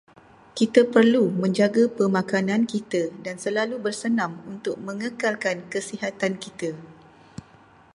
Kita 0.57 0.81
perlu 0.93 1.25
menjaga 1.41 1.83
pemakanan 1.97 2.61
kita 2.73 3.03
dan 3.25 3.35
selalu 3.43 3.75
bersenam 3.85 4.31
untuk 4.53 4.75
mengekalkan 4.87 5.57
kesihatan 5.73 6.33
kita. 6.43 6.71